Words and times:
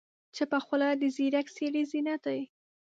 چپه 0.35 0.59
خوله، 0.65 0.89
د 1.01 1.03
ځیرک 1.15 1.47
سړي 1.55 1.83
زینت 1.91 2.21
دی. 2.27 2.41